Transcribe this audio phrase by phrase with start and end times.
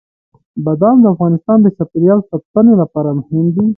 [0.65, 3.65] بادام د افغانستان د چاپیریال ساتنې لپاره مهم دي.